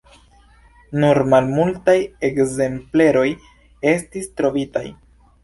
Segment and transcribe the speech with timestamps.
[1.03, 1.95] Nur malmultaj
[2.29, 3.27] ekzempleroj
[3.93, 4.85] estis trovitaj.